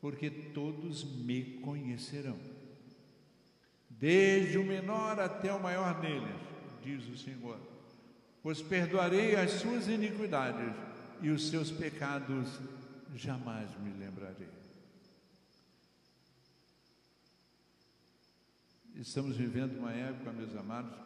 porque 0.00 0.28
todos 0.28 1.04
me 1.04 1.60
conhecerão, 1.60 2.38
desde 3.88 4.58
o 4.58 4.64
menor 4.64 5.20
até 5.20 5.52
o 5.52 5.62
maior 5.62 6.00
deles, 6.00 6.55
diz 6.86 7.08
o 7.08 7.16
Senhor. 7.18 7.58
Pois 8.42 8.62
perdoarei 8.62 9.34
as 9.34 9.50
suas 9.50 9.88
iniquidades 9.88 10.72
e 11.20 11.30
os 11.30 11.48
seus 11.48 11.72
pecados 11.72 12.60
jamais 13.16 13.68
me 13.80 13.90
lembrarei. 13.98 14.48
Estamos 18.94 19.36
vivendo 19.36 19.76
uma 19.78 19.92
época, 19.92 20.32
meus 20.32 20.54
amados, 20.56 20.96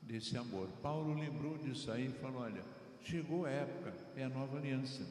desse 0.00 0.36
amor. 0.36 0.68
Paulo 0.80 1.18
lembrou 1.18 1.58
disso 1.58 1.90
aí 1.90 2.06
e 2.06 2.20
falou: 2.20 2.42
olha, 2.42 2.62
chegou 3.02 3.44
a 3.44 3.50
época, 3.50 3.92
é 4.16 4.24
a 4.24 4.28
nova 4.28 4.58
aliança. 4.58 5.04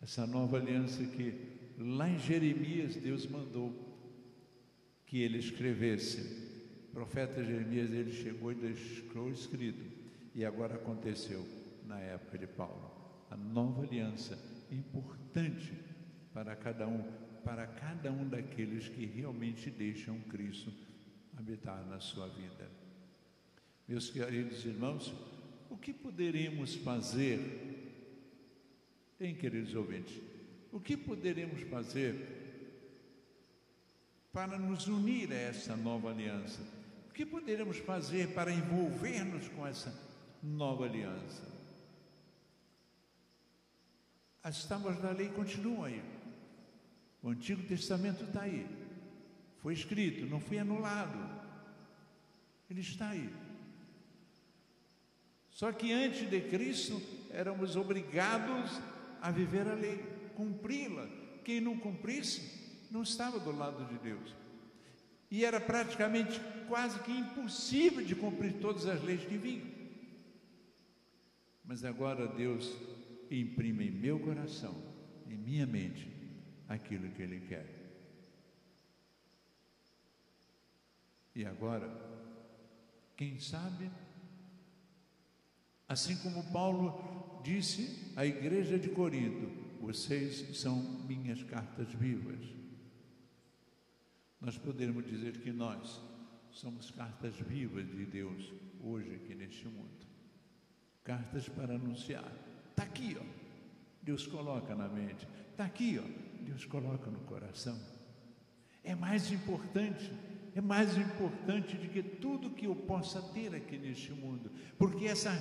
Essa 0.00 0.26
nova 0.26 0.58
aliança 0.58 1.04
que 1.04 1.34
lá 1.76 2.08
em 2.08 2.18
Jeremias 2.18 2.94
Deus 2.94 3.26
mandou 3.26 3.74
que 5.06 5.20
ele 5.20 5.38
escrevesse. 5.38 6.43
Profeta 6.94 7.42
Jeremias 7.42 7.90
ele 7.90 8.12
chegou 8.12 8.52
e 8.52 8.54
deixou 8.54 9.28
escrito. 9.28 9.84
E 10.32 10.44
agora 10.44 10.76
aconteceu 10.76 11.44
na 11.84 11.98
época 11.98 12.38
de 12.38 12.46
Paulo. 12.46 12.92
A 13.28 13.36
nova 13.36 13.82
aliança 13.82 14.38
importante 14.70 15.72
para 16.32 16.54
cada 16.54 16.86
um 16.86 17.02
para 17.44 17.66
cada 17.66 18.10
um 18.10 18.26
daqueles 18.26 18.88
que 18.88 19.04
realmente 19.04 19.68
deixam 19.68 20.18
Cristo 20.20 20.72
habitar 21.36 21.84
na 21.84 22.00
sua 22.00 22.26
vida. 22.26 22.70
Meus 23.86 24.08
queridos 24.08 24.64
irmãos, 24.64 25.12
o 25.68 25.76
que 25.76 25.92
poderemos 25.92 26.74
fazer, 26.76 27.38
em 29.20 29.34
queridos 29.34 29.74
ouvintes, 29.74 30.18
o 30.72 30.80
que 30.80 30.96
poderemos 30.96 31.60
fazer 31.68 32.14
para 34.32 34.58
nos 34.58 34.86
unir 34.86 35.30
a 35.30 35.36
essa 35.36 35.76
nova 35.76 36.10
aliança? 36.10 36.62
Que 37.14 37.24
poderemos 37.24 37.78
fazer 37.78 38.34
para 38.34 38.52
envolver-nos 38.52 39.46
com 39.48 39.64
essa 39.64 39.94
nova 40.42 40.84
aliança? 40.84 41.42
As 44.42 44.64
tábuas 44.64 45.00
da 45.00 45.12
lei 45.12 45.28
continuam 45.28 45.84
aí. 45.84 46.02
O 47.22 47.30
Antigo 47.30 47.62
Testamento 47.62 48.24
está 48.24 48.42
aí. 48.42 48.66
Foi 49.62 49.72
escrito, 49.72 50.26
não 50.26 50.40
foi 50.40 50.58
anulado. 50.58 51.18
Ele 52.68 52.80
está 52.80 53.10
aí. 53.10 53.32
Só 55.50 55.70
que 55.70 55.92
antes 55.92 56.28
de 56.28 56.40
Cristo 56.40 57.00
éramos 57.30 57.76
obrigados 57.76 58.72
a 59.22 59.30
viver 59.30 59.68
a 59.68 59.74
lei, 59.74 59.98
cumpri-la. 60.34 61.08
Quem 61.44 61.60
não 61.60 61.78
cumprisse 61.78 62.86
não 62.90 63.02
estava 63.02 63.38
do 63.38 63.56
lado 63.56 63.84
de 63.86 63.98
Deus. 64.00 64.43
E 65.34 65.44
era 65.44 65.60
praticamente 65.60 66.40
quase 66.68 66.96
que 67.00 67.10
impossível 67.10 68.04
de 68.04 68.14
cumprir 68.14 68.52
todas 68.60 68.86
as 68.86 69.02
leis 69.02 69.24
que 69.24 69.36
vinham. 69.36 69.66
Mas 71.64 71.84
agora 71.84 72.28
Deus 72.28 72.72
imprime 73.28 73.88
em 73.88 73.90
meu 73.90 74.20
coração, 74.20 74.80
em 75.26 75.36
minha 75.36 75.66
mente, 75.66 76.08
aquilo 76.68 77.10
que 77.10 77.22
Ele 77.22 77.40
quer. 77.48 77.66
E 81.34 81.44
agora, 81.44 81.90
quem 83.16 83.40
sabe, 83.40 83.90
assim 85.88 86.16
como 86.18 86.52
Paulo 86.52 87.40
disse 87.42 88.12
à 88.14 88.24
igreja 88.24 88.78
de 88.78 88.88
Corinto: 88.88 89.50
vocês 89.80 90.56
são 90.56 90.80
minhas 91.08 91.42
cartas 91.42 91.92
vivas. 91.92 92.63
Nós 94.44 94.58
podemos 94.58 95.06
dizer 95.06 95.38
que 95.38 95.50
nós 95.50 96.02
somos 96.50 96.90
cartas 96.90 97.34
vivas 97.36 97.86
de 97.86 98.04
Deus 98.04 98.52
hoje 98.82 99.14
aqui 99.14 99.34
neste 99.34 99.66
mundo. 99.66 100.06
Cartas 101.02 101.48
para 101.48 101.76
anunciar. 101.76 102.30
Está 102.68 102.82
aqui, 102.82 103.16
ó. 103.18 103.24
Deus 104.02 104.26
coloca 104.26 104.74
na 104.74 104.86
mente. 104.86 105.26
Está 105.50 105.64
aqui, 105.64 105.98
ó. 105.98 106.42
Deus 106.42 106.66
coloca 106.66 107.10
no 107.10 107.20
coração. 107.20 107.80
É 108.82 108.94
mais 108.94 109.32
importante, 109.32 110.12
é 110.54 110.60
mais 110.60 110.94
importante 110.98 111.78
do 111.78 111.88
que 111.88 112.02
tudo 112.02 112.50
que 112.50 112.66
eu 112.66 112.76
possa 112.76 113.22
ter 113.22 113.54
aqui 113.54 113.78
neste 113.78 114.12
mundo, 114.12 114.50
porque 114.76 115.06
essa, 115.06 115.32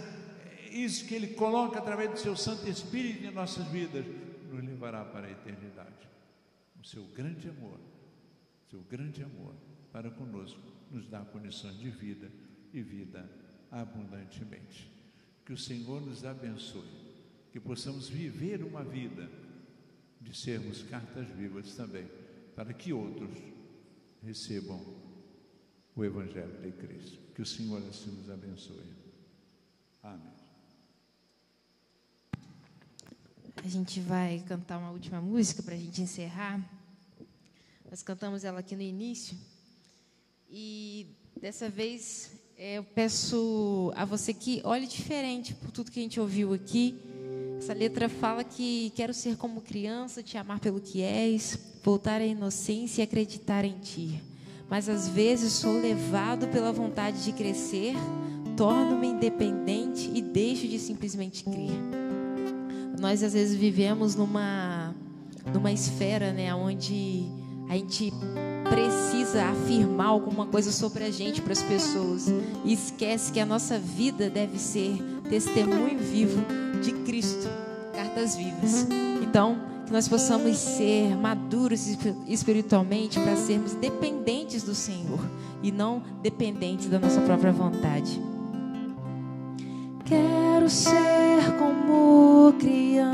isso 0.72 1.06
que 1.06 1.14
Ele 1.14 1.28
coloca 1.34 1.78
através 1.78 2.10
do 2.10 2.18
Seu 2.18 2.38
Santo 2.38 2.70
Espírito 2.70 3.26
em 3.26 3.32
nossas 3.32 3.68
vidas 3.68 4.06
nos 4.50 4.64
levará 4.64 5.04
para 5.04 5.28
a 5.28 5.32
eternidade. 5.32 6.08
O 6.82 6.86
Seu 6.86 7.04
grande 7.08 7.50
amor, 7.50 7.78
Seu 8.74 8.82
grande 8.90 9.22
amor 9.22 9.54
para 9.92 10.10
conosco 10.10 10.60
nos 10.90 11.08
dá 11.08 11.24
condições 11.24 11.78
de 11.78 11.92
vida 11.92 12.28
e 12.74 12.82
vida 12.82 13.30
abundantemente. 13.70 14.92
Que 15.46 15.54
o 15.54 15.58
Senhor 15.58 16.02
nos 16.02 16.26
abençoe, 16.26 16.90
que 17.52 17.60
possamos 17.60 18.10
viver 18.10 18.64
uma 18.64 18.84
vida 18.84 19.30
de 20.20 20.36
sermos 20.36 20.82
cartas 20.82 21.28
vivas 21.38 21.76
também, 21.76 22.10
para 22.56 22.74
que 22.74 22.92
outros 22.92 23.38
recebam 24.24 24.84
o 25.96 26.04
Evangelho 26.04 26.60
de 26.60 26.72
Cristo. 26.72 27.20
Que 27.36 27.44
o 27.44 27.46
Senhor 27.46 27.78
assim 27.88 28.10
nos 28.10 28.28
abençoe. 28.28 28.92
Amém. 30.02 30.34
A 33.64 33.68
gente 33.68 34.00
vai 34.00 34.44
cantar 34.48 34.80
uma 34.80 34.90
última 34.90 35.22
música 35.22 35.62
para 35.62 35.76
a 35.76 35.78
gente 35.78 36.02
encerrar. 36.02 36.73
Nós 37.94 38.02
cantamos 38.02 38.44
ela 38.44 38.62
aqui 38.62 38.76
no 38.76 38.82
início. 38.82 39.38
E 40.50 41.06
dessa 41.40 41.70
vez 41.70 42.32
é, 42.58 42.80
eu 42.80 42.84
peço 42.84 43.94
a 43.96 44.04
você 44.04 44.34
que 44.34 44.62
olhe 44.64 44.88
diferente 44.88 45.54
por 45.54 45.70
tudo 45.70 45.92
que 45.92 46.00
a 46.00 46.02
gente 46.02 46.20
ouviu 46.20 46.56
aqui 46.56 47.00
essa 47.60 47.72
letra 47.72 48.10
fala 48.10 48.44
que 48.44 48.92
quero 48.96 49.14
ser 49.14 49.38
como 49.38 49.62
criança, 49.62 50.24
te 50.24 50.40
amar 50.40 50.60
pelo 50.60 50.82
que 50.82 51.04
és, 51.04 51.56
voltar 51.84 52.20
à 52.20 52.26
inocência 52.26 53.04
e 53.04 53.04
acreditar 53.04 53.64
em 53.64 53.78
ti. 53.78 54.20
Mas 54.68 54.90
às 54.90 55.08
vezes 55.08 55.54
sou 55.54 55.80
levado 55.80 56.48
pela 56.48 56.72
vontade 56.72 57.24
de 57.24 57.32
crescer, 57.32 57.94
torno-me 58.58 59.06
independente 59.06 60.10
e 60.12 60.20
deixo 60.20 60.68
de 60.68 60.80
simplesmente 60.80 61.44
crer. 61.44 61.80
Nós 63.00 63.22
às 63.22 63.34
vezes 63.34 63.56
vivemos 63.56 64.16
numa 64.16 64.96
numa 65.54 65.72
esfera, 65.72 66.34
né, 66.34 66.56
onde 66.56 67.43
a 67.74 67.76
gente 67.76 68.14
precisa 68.70 69.46
afirmar 69.46 70.06
alguma 70.06 70.46
coisa 70.46 70.72
sobre 70.72 71.06
a 71.06 71.12
gente 71.12 71.42
para 71.42 71.54
as 71.54 71.64
pessoas 71.64 72.28
e 72.64 72.72
esquece 72.72 73.32
que 73.32 73.40
a 73.40 73.48
nossa 73.48 73.80
vida 73.80 74.30
deve 74.30 74.60
ser 74.60 75.02
testemunho 75.28 75.98
vivo 75.98 76.40
de 76.84 76.92
Cristo, 77.04 77.50
cartas 77.96 78.36
vivas. 78.36 78.88
Então, 79.24 79.58
que 79.88 79.92
nós 79.92 80.08
possamos 80.08 80.56
ser 80.56 81.18
maduros 81.18 81.98
espiritualmente 82.28 83.20
para 83.20 83.36
sermos 83.36 83.74
dependentes 83.74 84.62
do 84.62 84.76
Senhor 84.76 85.20
e 85.64 85.72
não 85.72 86.04
dependentes 86.22 86.86
da 86.86 87.00
nossa 87.00 87.22
própria 87.22 87.52
vontade. 87.52 88.22
Quero 90.06 90.70
ser 90.70 91.58
como 91.58 92.54
criança, 92.60 93.14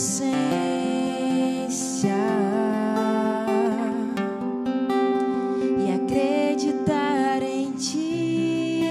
inocência. 0.00 0.40
e 5.78 5.92
acreditar 5.92 7.42
em 7.42 7.72
ti. 7.72 8.84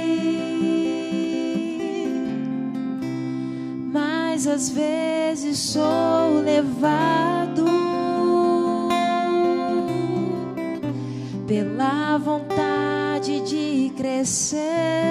Mas 3.92 4.46
às 4.46 4.70
vezes 4.70 5.58
sou 5.58 6.42
levado 6.44 7.66
pela 11.48 12.20
vontade 12.20 13.40
de 13.42 13.92
crescer. 13.98 15.09